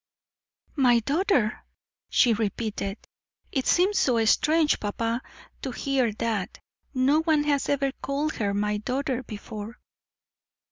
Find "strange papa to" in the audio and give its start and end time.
4.25-5.69